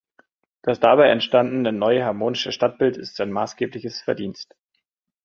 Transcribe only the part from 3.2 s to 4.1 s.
maßgebliches